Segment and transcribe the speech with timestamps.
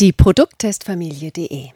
[0.00, 1.68] Die Produkttestfamilie.de.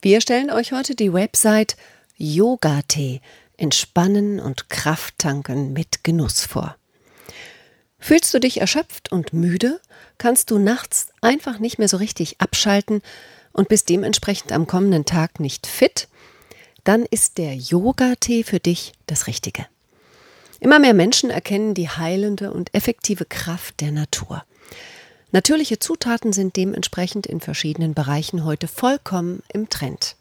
[0.00, 1.76] Wir stellen euch heute die Website
[2.16, 3.20] Yoga-Tee
[3.58, 6.76] Entspannen und Kraft tanken mit Genuss vor.
[7.98, 9.82] Fühlst du dich erschöpft und müde?
[10.16, 13.02] Kannst du nachts einfach nicht mehr so richtig abschalten
[13.52, 16.08] und bist dementsprechend am kommenden Tag nicht fit?
[16.84, 19.66] Dann ist der Yoga-Tee für dich das Richtige.
[20.58, 24.42] Immer mehr Menschen erkennen die heilende und effektive Kraft der Natur.
[25.30, 30.16] Natürliche Zutaten sind dementsprechend in verschiedenen Bereichen heute vollkommen im Trend.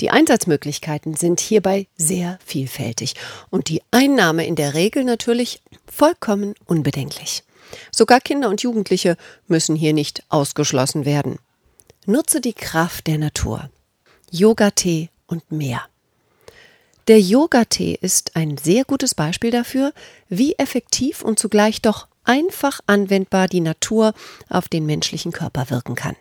[0.00, 3.14] Die Einsatzmöglichkeiten sind hierbei sehr vielfältig
[3.48, 7.44] und die Einnahme in der Regel natürlich vollkommen unbedenklich.
[7.90, 11.38] Sogar Kinder und Jugendliche müssen hier nicht ausgeschlossen werden.
[12.04, 13.70] Nutze die Kraft der Natur.
[14.30, 15.82] Yoga-Tee und mehr.
[17.08, 19.92] Der Yoga-Tee ist ein sehr gutes Beispiel dafür,
[20.28, 24.12] wie effektiv und zugleich doch einfach anwendbar die Natur
[24.48, 26.16] auf den menschlichen Körper wirken kann.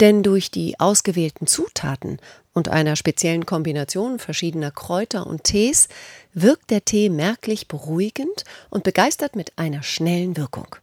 [0.00, 2.18] Denn durch die ausgewählten Zutaten
[2.52, 5.88] und einer speziellen Kombination verschiedener Kräuter und Tees
[6.34, 10.76] wirkt der Tee merklich beruhigend und begeistert mit einer schnellen Wirkung.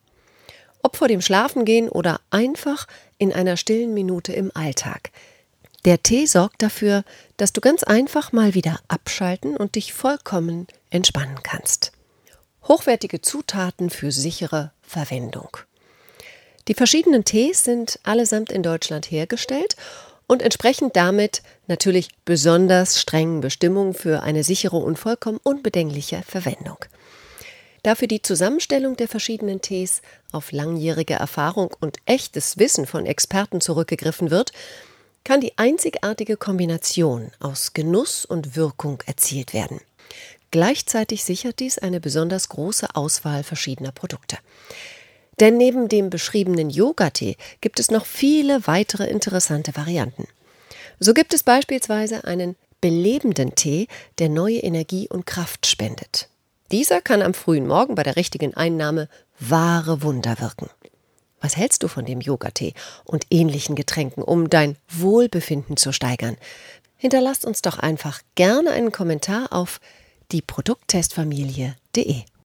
[0.81, 5.11] Ob vor dem Schlafengehen oder einfach in einer stillen Minute im Alltag.
[5.85, 7.03] Der Tee sorgt dafür,
[7.37, 11.91] dass du ganz einfach mal wieder abschalten und dich vollkommen entspannen kannst.
[12.67, 15.57] Hochwertige Zutaten für sichere Verwendung.
[16.69, 19.75] Die verschiedenen Tees sind allesamt in Deutschland hergestellt
[20.27, 26.77] und entsprechend damit natürlich besonders strengen Bestimmungen für eine sichere und vollkommen unbedenkliche Verwendung.
[27.83, 33.59] Da für die Zusammenstellung der verschiedenen Tees auf langjährige Erfahrung und echtes Wissen von Experten
[33.59, 34.53] zurückgegriffen wird,
[35.25, 39.81] kann die einzigartige Kombination aus Genuss und Wirkung erzielt werden.
[40.53, 44.37] Gleichzeitig sichert dies eine besonders große Auswahl verschiedener Produkte.
[45.39, 50.27] Denn neben dem beschriebenen Yoga-Tee gibt es noch viele weitere interessante Varianten.
[50.99, 53.87] So gibt es beispielsweise einen belebenden Tee,
[54.19, 56.29] der neue Energie und Kraft spendet.
[56.71, 59.09] Dieser kann am frühen Morgen bei der richtigen Einnahme
[59.39, 60.69] wahre Wunder wirken.
[61.41, 62.75] Was hältst du von dem Yoga-Tee
[63.05, 66.37] und ähnlichen Getränken, um dein Wohlbefinden zu steigern?
[66.95, 69.79] Hinterlasst uns doch einfach gerne einen Kommentar auf
[70.33, 72.32] die Produkttestfamilie.de